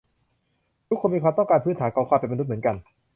[0.87, 2.75] ทุกคนมีความต้องการพื้นฐานของความเป็นมนุษย์เหมือนกัน